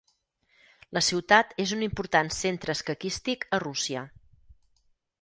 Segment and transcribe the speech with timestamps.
[0.97, 4.07] La ciutat és un important centre escaquístic a Rússia.